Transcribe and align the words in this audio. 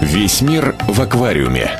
Весь 0.00 0.42
мир 0.42 0.76
в 0.88 1.00
аквариуме. 1.00 1.70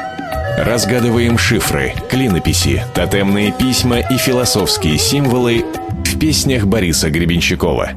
Разгадываем 0.59 1.37
шифры, 1.37 1.93
клинописи, 2.09 2.83
тотемные 2.95 3.53
письма 3.53 3.99
и 3.99 4.17
философские 4.17 4.97
символы 4.97 5.67
в 6.03 6.19
песнях 6.19 6.65
Бориса 6.65 7.11
Гребенщикова. 7.11 7.91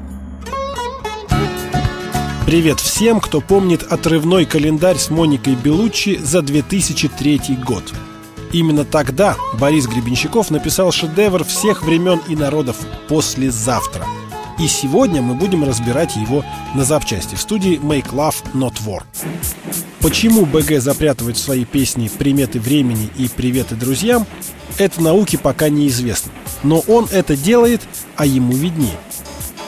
Привет 2.46 2.82
всем, 2.82 3.22
кто 3.22 3.40
помнит 3.40 3.84
отрывной 3.84 4.46
календарь 4.46 4.98
с 4.98 5.10
Моникой 5.10 5.56
Белуччи 5.56 6.20
за 6.22 6.42
2003 6.42 7.58
год. 7.66 7.84
Именно 8.52 8.84
тогда 8.84 9.38
Борис 9.54 9.88
Гребенщиков 9.88 10.52
написал 10.52 10.92
шедевр 10.92 11.46
всех 11.46 11.84
времен 11.84 12.20
и 12.28 12.36
народов 12.36 12.76
«Послезавтра». 13.08 14.06
И 14.60 14.68
сегодня 14.68 15.22
мы 15.22 15.36
будем 15.36 15.64
разбирать 15.64 16.18
его 16.18 16.44
на 16.76 16.84
запчасти 16.84 17.36
в 17.36 17.42
студии 17.42 17.80
Make 17.80 18.12
Love 18.12 18.36
Not 18.54 18.76
War. 18.86 19.04
Почему 20.02 20.46
БГ 20.46 20.82
запрятывает 20.82 21.38
в 21.38 21.42
свои 21.42 21.64
песни 21.64 22.10
приметы 22.10 22.60
времени 22.60 23.10
и 23.18 23.30
приветы 23.30 23.76
друзьям, 23.76 24.28
это 24.78 25.02
науке 25.02 25.38
пока 25.38 25.70
неизвестно. 25.70 26.32
Но 26.64 26.80
он 26.88 27.08
это 27.12 27.38
делает, 27.38 27.82
а 28.18 28.26
ему 28.26 28.54
виднее. 28.54 28.98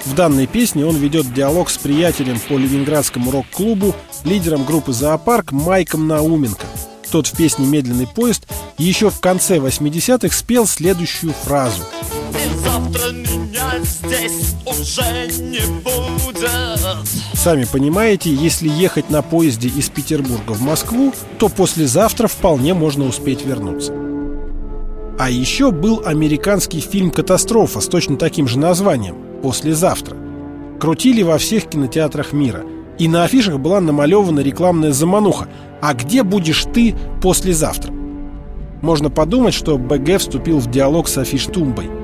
В 0.06 0.14
данной 0.14 0.48
песне 0.48 0.86
он 0.86 0.98
ведет 0.98 1.34
диалог 1.34 1.70
с 1.70 1.78
приятелем 1.78 2.40
по 2.50 2.58
ленинградскому 2.58 3.32
рок-клубу, 3.32 3.96
лидером 4.26 4.66
группы 4.66 4.92
«Зоопарк» 4.92 5.54
Майком 5.54 6.08
Науменко. 6.08 6.66
Тот 7.12 7.28
в 7.28 7.38
песне 7.38 7.66
«Медленный 7.66 8.08
поезд» 8.08 8.48
еще 8.78 9.10
в 9.10 9.22
конце 9.22 9.58
80-х 9.58 10.36
спел 10.36 10.66
следующую 10.66 11.34
фразу. 11.34 11.82
И 12.32 12.58
завтра 12.58 13.12
меня 13.62 13.84
здесь 13.84 14.56
уже 14.66 15.28
не 15.42 15.62
будет. 15.82 16.50
Сами 17.34 17.66
понимаете, 17.72 18.34
если 18.34 18.70
ехать 18.70 19.10
на 19.10 19.22
поезде 19.22 19.68
из 19.68 19.90
Петербурга 19.90 20.52
в 20.52 20.62
Москву, 20.62 21.14
то 21.40 21.50
послезавтра 21.50 22.28
вполне 22.28 22.74
можно 22.74 23.06
успеть 23.06 23.46
вернуться. 23.46 23.94
А 25.20 25.30
еще 25.30 25.72
был 25.72 26.02
американский 26.06 26.80
фильм 26.80 27.12
«Катастрофа» 27.12 27.80
с 27.80 27.88
точно 27.88 28.18
таким 28.18 28.48
же 28.48 28.58
названием 28.58 29.16
«Послезавтра». 29.44 30.18
Крутили 30.80 31.22
во 31.22 31.38
всех 31.38 31.70
кинотеатрах 31.70 32.34
мира. 32.34 32.64
И 32.98 33.08
на 33.08 33.24
афишах 33.24 33.60
была 33.60 33.82
намалевана 33.82 34.40
рекламная 34.42 34.92
замануха 34.92 35.48
«А 35.82 35.94
где 35.94 36.24
будешь 36.24 36.66
ты 36.74 36.96
послезавтра?» 37.22 37.94
Можно 38.82 39.12
подумать, 39.12 39.54
что 39.54 39.78
БГ 39.78 40.18
вступил 40.20 40.58
в 40.58 40.70
диалог 40.72 41.08
с 41.08 41.18
афиш-тумбой. 41.18 42.01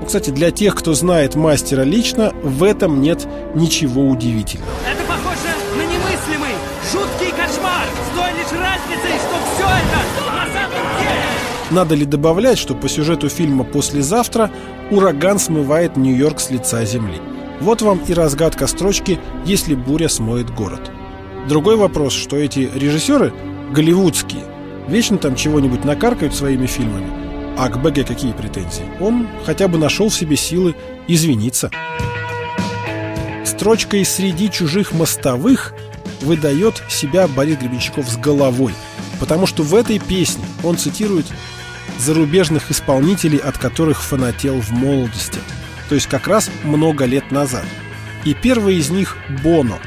Ну, 0.00 0.06
кстати, 0.06 0.30
для 0.30 0.50
тех, 0.50 0.74
кто 0.74 0.94
знает 0.94 1.34
мастера 1.34 1.82
лично, 1.82 2.32
в 2.42 2.62
этом 2.62 3.00
нет 3.00 3.26
ничего 3.54 4.08
удивительного. 4.08 4.70
Это 4.90 5.02
похоже 5.06 5.54
на 5.76 5.82
немыслимый, 5.82 6.54
жуткий 6.90 7.30
кошмар 7.30 7.86
с 7.86 8.16
той 8.16 8.30
лишь 8.32 8.60
разницей, 8.60 9.18
что 9.18 9.36
все 9.54 9.64
это 9.64 10.30
на 10.30 10.46
самом 10.46 11.00
деле... 11.00 11.20
Надо 11.70 11.94
ли 11.94 12.04
добавлять, 12.04 12.58
что 12.58 12.74
по 12.74 12.88
сюжету 12.88 13.28
фильма 13.28 13.64
«Послезавтра» 13.64 14.50
ураган 14.90 15.38
смывает 15.38 15.96
Нью-Йорк 15.96 16.40
с 16.40 16.50
лица 16.50 16.84
земли? 16.84 17.20
Вот 17.60 17.82
вам 17.82 18.00
и 18.06 18.14
разгадка 18.14 18.66
строчки 18.66 19.20
«Если 19.44 19.74
буря 19.74 20.08
смоет 20.08 20.50
город». 20.50 20.90
Другой 21.48 21.76
вопрос, 21.76 22.12
что 22.14 22.36
эти 22.36 22.70
режиссеры 22.74 23.32
голливудские– 23.72 24.44
Вечно 24.90 25.18
там 25.18 25.36
чего-нибудь 25.36 25.84
накаркают 25.84 26.34
своими 26.34 26.66
фильмами. 26.66 27.06
А 27.60 27.68
к 27.68 27.76
БГ 27.78 28.06
какие 28.06 28.32
претензии? 28.32 28.86
Он 29.00 29.28
хотя 29.44 29.68
бы 29.68 29.76
нашел 29.76 30.08
в 30.08 30.14
себе 30.14 30.34
силы 30.34 30.74
извиниться. 31.06 31.70
Строчкой 33.44 34.06
«Среди 34.06 34.50
чужих 34.50 34.92
мостовых» 34.92 35.74
выдает 36.22 36.82
себя 36.88 37.28
Борис 37.28 37.58
Гребенщиков 37.58 38.08
с 38.08 38.16
головой, 38.16 38.72
потому 39.18 39.46
что 39.46 39.62
в 39.62 39.74
этой 39.74 39.98
песне 39.98 40.42
он 40.62 40.78
цитирует 40.78 41.26
зарубежных 41.98 42.70
исполнителей, 42.70 43.36
от 43.36 43.58
которых 43.58 44.02
фанател 44.02 44.58
в 44.58 44.70
молодости, 44.70 45.40
то 45.90 45.94
есть 45.94 46.06
как 46.06 46.28
раз 46.28 46.50
много 46.64 47.04
лет 47.04 47.30
назад. 47.30 47.66
И 48.24 48.32
первый 48.32 48.76
из 48.76 48.88
них– 48.88 49.18
Боно. 49.42 49.80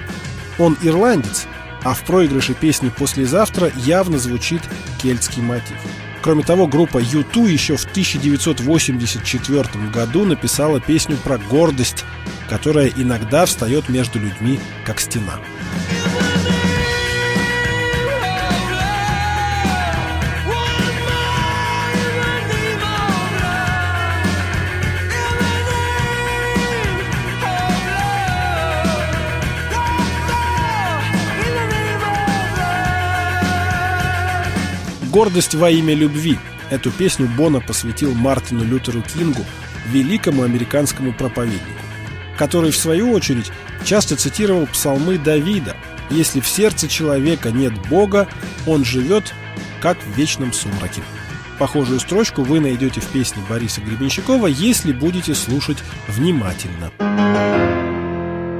Он 0.60 0.78
ирландец, 0.84 1.48
а 1.84 1.96
в 1.96 2.04
проигрыше 2.04 2.54
песни 2.54 2.92
«Послезавтра» 2.96 3.72
явно 3.84 4.20
звучит 4.20 4.62
кельтский 5.02 5.42
мотив. 5.42 5.80
Кроме 6.24 6.44
того, 6.44 6.68
группа 6.68 7.00
U2 7.00 7.50
еще 7.50 7.76
в 7.76 7.84
1984 7.84 9.66
году 9.94 10.24
написала 10.24 10.80
песню 10.80 11.18
про 11.18 11.38
гордость, 11.38 12.06
которая 12.48 12.88
иногда 12.96 13.46
встает 13.46 13.90
между 13.90 14.20
людьми, 14.20 14.58
как 14.86 15.02
стена. 15.02 15.42
«Гордость 35.14 35.54
во 35.54 35.70
имя 35.70 35.94
любви». 35.94 36.40
Эту 36.72 36.90
песню 36.90 37.30
Бона 37.38 37.62
посвятил 37.62 38.16
Мартину 38.16 38.64
Лютеру 38.64 39.04
Кингу, 39.04 39.46
великому 39.92 40.42
американскому 40.42 41.14
проповеднику, 41.14 41.62
который, 42.36 42.72
в 42.72 42.78
свою 42.78 43.12
очередь, 43.12 43.52
часто 43.86 44.16
цитировал 44.16 44.66
псалмы 44.66 45.20
Давида 45.20 45.76
«Если 46.10 46.40
в 46.40 46.48
сердце 46.48 46.88
человека 46.88 47.52
нет 47.52 47.74
Бога, 47.90 48.28
он 48.66 48.84
живет, 48.84 49.32
как 49.82 50.00
в 50.00 50.18
вечном 50.18 50.52
сумраке». 50.52 51.04
Похожую 51.60 52.00
строчку 52.00 52.42
вы 52.42 52.60
найдете 52.60 53.00
в 53.00 53.06
песне 53.06 53.44
Бориса 53.48 53.82
Гребенщикова, 53.82 54.48
если 54.48 54.94
будете 54.94 55.36
слушать 55.36 55.78
внимательно. 56.08 56.92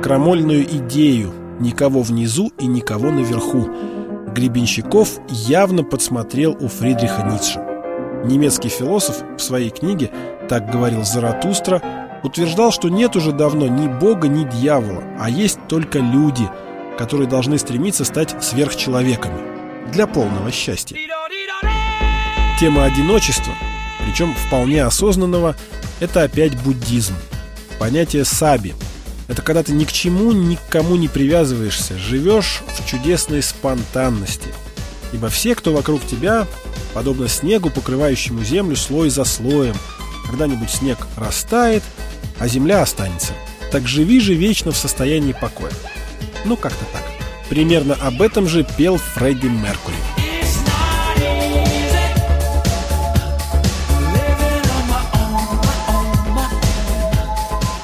Крамольную 0.04 0.64
идею 0.66 1.34
«Никого 1.60 2.04
внизу 2.04 2.52
и 2.60 2.68
никого 2.68 3.10
наверху» 3.10 3.72
Гребенщиков 4.34 5.20
явно 5.30 5.84
подсмотрел 5.84 6.58
у 6.60 6.68
Фридриха 6.68 7.24
Ницше. 7.24 7.60
Немецкий 8.26 8.70
философ 8.70 9.22
в 9.38 9.40
своей 9.40 9.70
книге 9.70 10.10
«Так 10.50 10.72
говорил 10.72 11.04
Заратустра» 11.04 11.82
утверждал, 12.24 12.72
что 12.72 12.90
нет 12.90 13.16
уже 13.16 13.32
давно 13.32 13.68
ни 13.68 13.88
Бога, 13.88 14.28
ни 14.28 14.50
дьявола, 14.50 15.04
а 15.20 15.30
есть 15.30 15.60
только 15.68 16.00
люди, 16.00 16.50
которые 16.98 17.30
должны 17.30 17.60
стремиться 17.60 18.06
стать 18.06 18.36
сверхчеловеками 18.44 19.40
для 19.92 20.08
полного 20.08 20.52
счастья. 20.52 20.98
Тема 22.60 22.86
одиночества, 22.86 23.54
причем 24.04 24.34
вполне 24.34 24.84
осознанного, 24.84 25.56
это 26.00 26.24
опять 26.24 26.60
буддизм. 26.64 27.14
Понятие 27.78 28.26
саби– 28.26 28.74
это 29.28 29.42
когда 29.42 29.64
ты 29.64 29.72
ни 29.72 29.86
к 29.86 29.92
чему, 29.92 30.32
ни 30.32 30.56
к 30.56 30.68
кому 30.70 30.96
не 30.96 31.08
привязываешься, 31.08 31.98
живешь 31.98 32.62
в 32.68 32.86
чудесной 32.90 33.42
спонтанности. 33.42 34.54
Ибо 35.14 35.30
все, 35.30 35.56
кто 35.56 35.74
вокруг 35.74 36.06
тебя, 36.06 36.48
подобно 36.94 37.28
снегу, 37.28 37.70
покрывающему 37.70 38.44
землю 38.44 38.76
слой 38.76 39.10
за 39.10 39.24
слоем, 39.24 39.76
когда-нибудь 40.28 40.70
снег 40.70 40.98
растает, 41.16 41.84
а 42.40 42.48
земля 42.48 42.82
останется. 42.82 43.34
Так 43.72 43.88
живи 43.88 44.20
же 44.20 44.34
вечно 44.34 44.72
в 44.72 44.78
состоянии 44.78 45.34
покоя. 45.34 45.72
Ну, 46.46 46.58
как-то 46.58 46.86
так. 46.92 47.04
Примерно 47.50 47.94
об 47.96 48.22
этом 48.22 48.48
же 48.48 48.66
пел 48.78 48.98
Фредди 48.98 49.48
Меркури. 49.48 50.23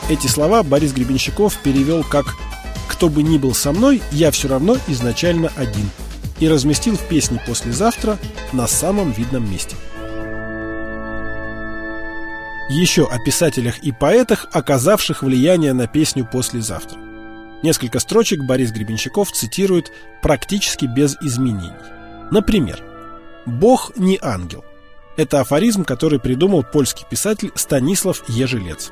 Эти 0.09 0.25
слова 0.25 0.64
Борис 0.64 0.92
Гребенщиков 0.92 1.56
перевел 1.62 2.03
как 2.03 2.36
«Кто 2.88 3.09
бы 3.09 3.22
ни 3.22 3.38
был 3.38 3.53
со 3.53 3.72
мной, 3.72 4.02
я 4.12 4.31
все 4.31 4.47
равно 4.47 4.75
изначально 4.88 5.52
один» 5.56 5.88
и 6.40 6.50
разместил 6.50 6.96
в 6.96 7.08
песне 7.08 7.40
«Послезавтра» 7.46 8.17
на 8.52 8.66
самом 8.66 9.11
видном 9.11 9.50
месте. 9.50 9.76
Еще 12.72 13.06
о 13.06 13.20
писателях 13.20 13.79
и 13.84 13.91
поэтах, 13.91 14.47
оказавших 14.52 15.22
влияние 15.22 15.73
на 15.73 15.85
песню 15.85 16.28
«Послезавтра». 16.32 16.97
Несколько 17.61 18.00
строчек 18.00 18.41
Борис 18.44 18.72
Гребенщиков 18.72 19.32
цитирует 19.32 19.91
практически 20.23 20.85
без 20.85 21.17
изменений. 21.22 21.73
Например, 22.32 22.82
«Бог 23.46 23.91
не 23.96 24.17
ангел». 24.20 24.66
Это 25.17 25.41
афоризм, 25.41 25.84
который 25.84 26.20
придумал 26.20 26.64
польский 26.64 27.06
писатель 27.08 27.52
Станислав 27.53 28.28
Ежелец. 28.28 28.91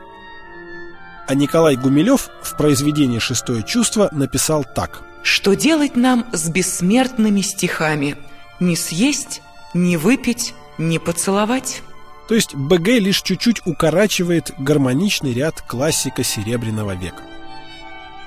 А 1.28 1.36
Николай 1.36 1.76
Гумилев 1.76 2.30
в 2.42 2.56
произведении 2.56 3.20
«Шестое 3.20 3.62
чувство» 3.62 4.08
написал 4.14 4.64
так. 4.64 5.02
«Что 5.24 5.56
делать 5.56 5.98
нам 5.98 6.26
с 6.32 6.50
бессмертными 6.50 7.42
стихами? 7.42 8.16
Не 8.62 8.78
съесть, 8.78 9.42
не 9.74 9.98
выпить, 9.98 10.54
не 10.78 11.00
поцеловать?» 11.00 11.82
То 12.30 12.36
есть 12.36 12.56
БГ 12.56 12.88
лишь 13.00 13.22
чуть-чуть 13.22 13.66
укорачивает 13.66 14.54
гармоничный 14.58 15.34
ряд 15.34 15.62
классика 15.62 16.24
Серебряного 16.24 16.96
века. 16.96 17.24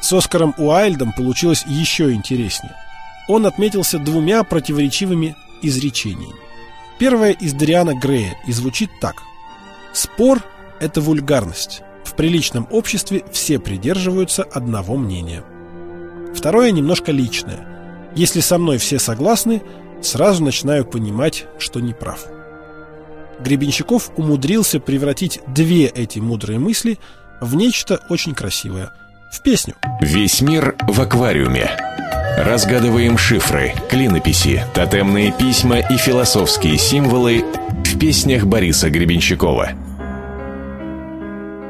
С 0.01 0.13
Оскаром 0.13 0.55
Уайльдом 0.57 1.13
получилось 1.13 1.65
еще 1.67 2.13
интереснее. 2.13 2.75
он 3.29 3.47
отметился 3.47 3.99
двумя 3.99 4.43
противоречивыми 4.43 5.37
изречениями. 5.63 6.35
Первое 6.99 7.31
из 7.31 7.53
Дариана 7.55 7.95
Грея 7.95 8.37
и 8.47 8.53
звучит 8.53 8.91
так. 9.01 9.23
«Спор– 9.93 10.43
это 10.81 11.01
вульгарность. 11.01 11.83
В 12.11 12.17
приличном 12.17 12.67
обществе 12.71 13.23
все 13.31 13.61
придерживаются 13.61 14.43
одного 14.43 14.97
мнения». 14.97 15.45
Второе 16.35 16.71
немножко 16.71 17.13
личное. 17.13 17.67
Если 18.15 18.41
со 18.41 18.59
мной 18.59 18.79
все 18.79 18.99
согласны, 18.99 19.63
сразу 20.03 20.43
начинаю 20.43 20.85
понимать, 20.85 21.47
что 21.59 21.81
не 21.81 21.93
прав. 21.93 22.27
Гребенщиков 23.41 24.11
умудрился 24.17 24.81
превратить 24.81 25.41
две 25.47 25.87
эти 25.87 26.19
мудрые 26.19 26.59
мысли 26.59 26.99
в 27.41 27.55
нечто 27.55 28.01
очень 28.09 28.35
красивое. 28.35 28.91
В 29.33 29.43
песню. 29.43 29.75
Весь 30.01 30.41
мир 30.41 30.75
в 30.89 31.01
аквариуме. 31.01 31.71
Разгадываем 32.37 33.17
шифры, 33.17 33.75
клинописи, 33.89 34.65
тотемные 34.75 35.33
письма 35.33 35.79
и 35.79 35.97
философские 35.97 36.79
символы 36.79 37.45
в 37.85 37.99
песнях 37.99 38.45
Бориса 38.45 38.91
Гребенщикова. 38.91 39.71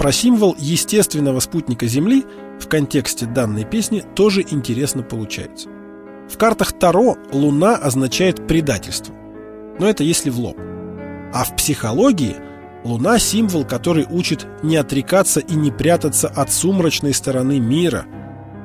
Про 0.00 0.12
символ 0.12 0.56
естественного 0.58 1.40
спутника 1.40 1.86
Земли 1.86 2.24
в 2.58 2.68
контексте 2.68 3.26
данной 3.26 3.66
песни 3.66 4.02
тоже 4.16 4.40
интересно 4.40 5.02
получается. 5.02 5.68
В 6.26 6.38
картах 6.38 6.72
Таро 6.72 7.18
Луна 7.32 7.76
означает 7.76 8.46
предательство. 8.48 9.14
Но 9.78 9.86
это 9.86 10.02
если 10.02 10.30
в 10.30 10.40
лоб. 10.40 10.56
А 11.34 11.44
в 11.44 11.54
психологии 11.54 12.36
Луна– 12.82 13.18
символ, 13.18 13.66
который 13.66 14.06
учит 14.08 14.46
не 14.62 14.78
отрекаться 14.78 15.40
и 15.40 15.54
не 15.54 15.70
прятаться 15.70 16.28
от 16.28 16.50
сумрачной 16.50 17.12
стороны 17.12 17.60
мира 17.60 18.06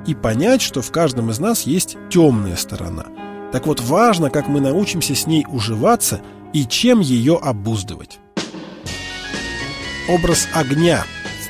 и 0.07 0.15
понять, 0.15 0.61
что 0.61 0.81
в 0.81 0.89
каждом 0.89 1.31
из 1.31 1.39
нас 1.39 1.63
есть 1.63 1.97
темная 2.09 2.55
сторона. 2.55 3.07
Так 3.51 3.67
вот, 3.67 3.81
важно, 3.81 4.29
как 4.29 4.47
мы 4.47 4.61
научимся 4.61 5.13
с 5.15 5.27
ней 5.27 5.45
уживаться 5.49 6.21
и 6.53 6.63
чем 6.63 7.01
ее 7.01 7.37
обуздывать. 7.43 8.19
Образ 10.07 10.47
огня 10.53 11.03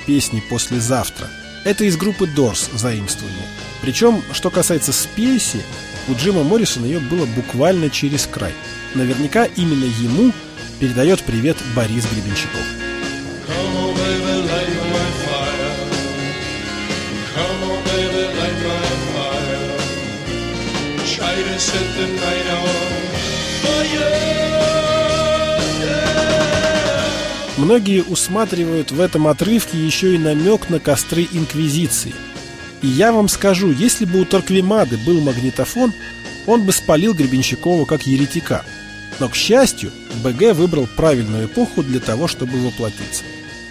в 0.05 0.07
песне 0.07 0.43
«Послезавтра»– 0.51 1.27
это 1.63 1.83
из 1.83 1.97
группы 1.97 2.27
Дорс 2.27 2.69
заимствование. 2.73 3.47
Причем, 3.81 4.21
что 4.33 4.51
касается 4.51 4.93
спеси, 4.93 5.61
у 6.07 6.13
Джима 6.13 6.43
Моррисона 6.43 6.85
ее 6.85 6.99
было 6.99 7.25
буквально 7.25 7.89
через 7.89 8.27
край. 8.27 8.53
Наверняка 8.93 9.45
именно 9.45 9.85
ему 9.85 10.31
передает 10.79 11.23
привет 11.23 11.57
Борис 11.75 12.05
Гребенщиков. 12.05 12.61
Многие 27.57 28.03
усматривают 28.03 28.91
в 28.91 28.99
этом 28.99 29.27
отрывке 29.27 29.77
еще 29.77 30.15
и 30.15 30.17
намек 30.17 30.69
на 30.69 30.79
костры 30.79 31.27
Инквизиции– 31.31 32.13
и 32.85 32.87
я 32.87 33.11
вам 33.11 33.27
скажу, 33.29 33.71
если 33.71 34.05
бы 34.05 34.21
у 34.21 34.25
Торквемады 34.25 34.97
был 34.97 35.19
магнитофон, 35.19 35.91
он 36.45 36.63
бы 36.63 36.71
спалил 36.71 37.15
Гребенщикова 37.15 37.85
как 37.85 38.05
еретика. 38.05 38.63
Но, 39.19 39.27
к 39.27 39.33
счастью, 39.35 39.91
БГ 40.23 40.53
выбрал 40.53 40.87
правильную 40.95 41.47
эпоху 41.47 41.81
для 41.81 41.99
того, 41.99 42.27
чтобы 42.27 42.59
воплотиться. 42.59 43.23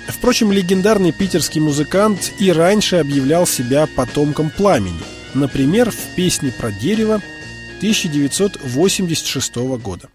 Впрочем, 0.09 0.51
легендарный 0.51 1.13
питерский 1.13 1.61
музыкант 1.61 2.33
и 2.41 2.51
раньше 2.51 2.97
объявлял 2.97 3.47
себя 3.47 3.87
потомком 3.95 4.51
пламени. 4.51 4.99
Например, 5.33 5.93
в 5.93 6.17
песне 6.17 6.51
про 6.51 6.73
дерево 6.73 7.21
1986 7.79 9.57
года. 9.81 10.09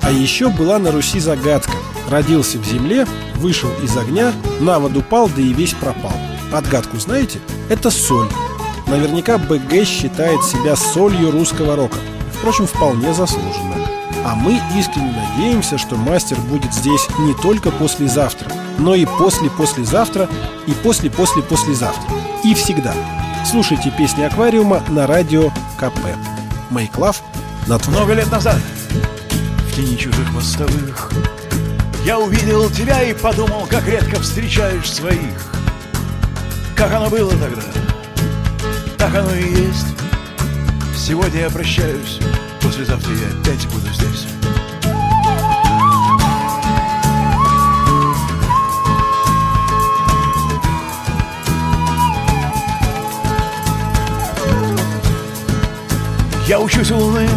А 0.00 0.10
еще 0.10 0.50
была 0.50 0.78
на 0.78 0.90
Руси 0.90 1.18
загадка. 1.18 1.72
Родился 2.12 2.58
в 2.58 2.66
земле, 2.66 3.06
вышел 3.36 3.70
из 3.82 3.96
огня, 3.96 4.34
на 4.60 4.78
воду 4.78 5.00
пал, 5.00 5.30
да 5.34 5.40
и 5.40 5.54
весь 5.54 5.72
пропал. 5.72 6.12
Отгадку 6.52 6.98
знаете? 6.98 7.40
Это 7.70 7.90
соль. 7.90 8.28
Наверняка 8.86 9.38
БГ 9.38 9.86
считает 9.86 10.44
себя 10.44 10.76
солью 10.76 11.30
русского 11.30 11.74
рока. 11.74 11.96
Впрочем, 12.34 12.66
вполне 12.66 13.14
заслуженно. 13.14 13.76
А 14.26 14.34
мы 14.34 14.60
искренне 14.76 15.14
надеемся, 15.16 15.78
что 15.78 15.96
мастер 15.96 16.36
будет 16.50 16.74
здесь 16.74 17.08
не 17.20 17.32
только 17.32 17.70
послезавтра, 17.70 18.52
но 18.76 18.94
и 18.94 19.06
после-послезавтра, 19.06 20.28
и 20.66 20.72
после-после-послезавтра. 20.82 22.14
И 22.44 22.52
всегда. 22.52 22.92
Слушайте 23.50 23.90
песни 23.90 24.22
аквариума 24.22 24.82
на 24.90 25.06
радио 25.06 25.48
КП. 25.78 25.98
Мейклав 26.68 27.22
на 27.66 27.78
Много 27.88 28.12
лет 28.12 28.30
назад, 28.30 28.58
в 29.70 29.74
тени 29.74 29.96
чужих 29.96 30.30
мостовых, 30.34 31.10
я 32.04 32.18
увидел 32.18 32.68
тебя 32.70 33.02
и 33.02 33.14
подумал, 33.14 33.66
как 33.66 33.86
редко 33.86 34.20
встречаешь 34.20 34.90
своих. 34.90 35.20
Как 36.74 36.92
оно 36.92 37.08
было 37.08 37.30
тогда, 37.30 37.62
так 38.98 39.14
оно 39.14 39.32
и 39.34 39.48
есть. 39.48 39.86
Сегодня 40.96 41.42
я 41.42 41.50
прощаюсь, 41.50 42.18
послезавтра 42.60 43.12
я 43.12 43.40
опять 43.40 43.66
буду 43.68 43.86
здесь. 43.92 44.26
Я 56.48 56.60
учусь 56.60 56.90
у 56.90 56.98
луны, 56.98 57.28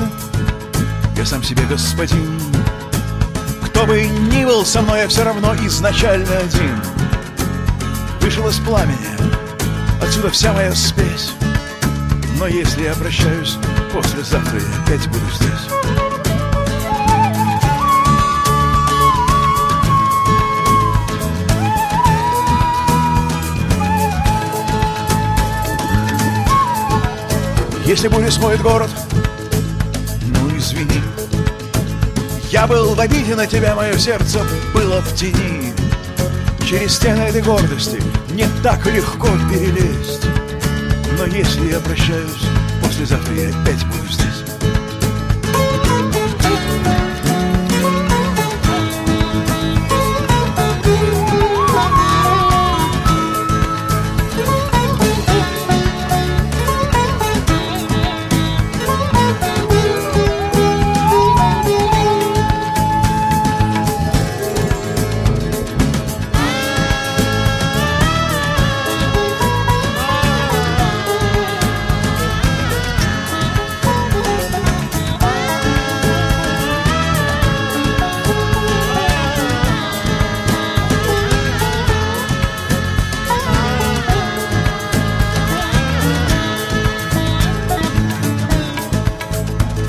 я 1.16 1.26
сам 1.26 1.44
себе 1.44 1.64
господин. 1.70 2.45
Кто 3.76 3.86
бы 3.86 4.02
ни 4.04 4.46
был 4.46 4.66
со 4.66 4.82
мной, 4.82 5.02
я 5.02 5.08
все 5.10 5.26
равно 5.26 5.54
изначально 5.56 6.38
один. 6.38 6.82
Вышел 8.22 8.48
из 8.48 8.56
пламени, 8.56 8.96
Отсюда 10.02 10.30
вся 10.30 10.54
моя 10.54 10.74
спесь 10.74 11.34
Но 12.40 12.48
если 12.48 12.84
я 12.84 12.94
прощаюсь 12.94 13.58
Послезавтра 13.94 14.62
я 14.62 14.82
опять 14.82 15.06
буду 15.10 15.26
здесь 15.30 15.50
Если 27.86 28.08
буря 28.08 28.32
смоет 28.32 28.62
город, 28.62 28.90
Я 32.56 32.68
был 32.68 32.96
в 32.96 33.00
обиде 33.02 33.36
на 33.36 33.46
тебя, 33.46 33.76
мое 33.76 33.98
сердце 33.98 34.40
было 34.74 35.02
в 35.02 35.14
тени. 35.14 35.74
Через 36.66 36.96
стены 36.96 37.24
этой 37.24 37.42
гордости 37.42 38.02
не 38.32 38.48
так 38.64 38.86
легко 38.86 39.28
перелезть. 39.52 40.26
Но 41.18 41.26
если 41.26 41.70
я 41.70 41.82
прощаюсь, 41.82 42.48
послезавтра 42.82 43.36
я 43.36 43.50
опять 43.50 43.86
буду 43.88 44.08
здесь 44.10 44.55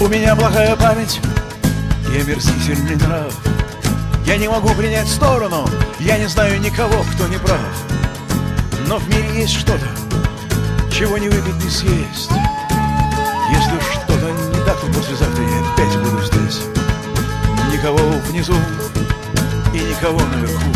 У 0.07 0.09
меня 0.09 0.37
плохая 0.37 0.77
память. 0.77 1.21
И 2.13 2.21
омерзительный 2.21 2.95
нрав 2.95 3.35
Я 4.25 4.37
не 4.37 4.47
могу 4.47 4.69
принять 4.69 5.09
сторону. 5.09 5.69
Я 5.99 6.17
не 6.17 6.27
знаю 6.29 6.61
никого, 6.61 7.05
кто 7.13 7.27
не 7.27 7.39
прав. 7.39 7.59
Но 8.87 8.99
в 8.99 9.09
мире 9.09 9.41
есть 9.41 9.55
что-то 9.55 9.89
Чего 10.93 11.19
не 11.19 11.29
выпить, 11.29 11.57
не 11.57 11.69
съесть. 11.69 12.31
Если 13.51 13.81
что-то 13.81 14.31
не 14.31 14.65
так, 14.65 14.81
то 14.81 14.87
послезавтра 14.87 15.43
я 15.43 15.73
опять 15.73 15.99
буду 15.99 16.23
здесь. 16.23 16.61
Никого 17.73 17.99
внизу 18.29 18.55
и 19.75 19.79
никого 19.79 20.21
наверху. 20.21 20.71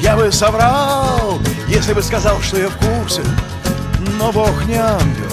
Я 0.00 0.16
бы 0.16 0.32
соврал, 0.32 1.38
если 1.68 1.92
бы 1.92 2.02
сказал, 2.02 2.42
что 2.42 2.58
я 2.58 2.68
в 2.68 2.76
курсе. 2.78 3.22
Но 4.18 4.32
Бог 4.32 4.64
не 4.66 4.74
ангел, 4.74 5.29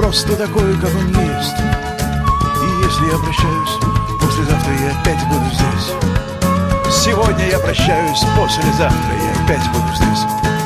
просто 0.00 0.34
такой, 0.34 0.72
как 0.78 0.90
он 0.96 1.08
есть. 1.08 1.58
И 1.60 2.86
если 2.86 3.04
я 3.12 3.18
прощаюсь, 3.18 3.76
послезавтра 4.18 4.72
я 4.72 4.98
опять 4.98 5.22
буду 5.28 5.44
здесь. 5.52 7.04
Сегодня 7.04 7.46
я 7.48 7.58
прощаюсь, 7.58 8.20
послезавтра 8.34 9.14
я 9.22 9.44
опять 9.44 9.68
буду 9.72 9.94
здесь. 9.94 10.59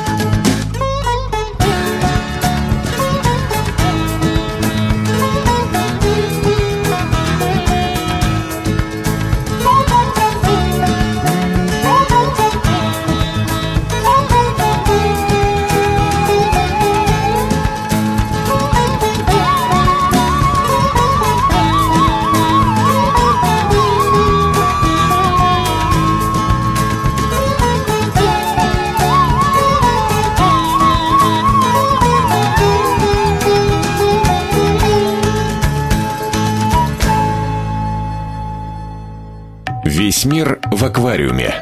Весь 39.97 40.25
мир 40.25 40.59
в 40.73 40.83
аквариуме. 40.83 41.55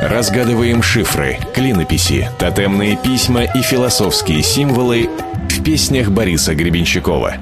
Разгадываем 0.00 0.82
шифры, 0.82 1.36
клинописи, 1.54 2.30
тотемные 2.38 2.96
письма 2.96 3.42
и 3.42 3.60
философские 3.60 4.42
символы 4.42 5.10
в 5.50 5.62
песнях 5.62 6.08
Бориса 6.08 6.54
Гребенщикова. 6.54 7.36